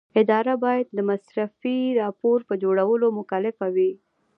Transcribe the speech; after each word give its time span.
اداره 0.21 0.53
باید 0.63 0.87
د 0.97 0.99
مصرفي 1.09 1.79
راپور 2.01 2.37
په 2.49 2.53
جوړولو 2.63 3.07
مکلفه 3.19 3.67
وي. 3.75 3.91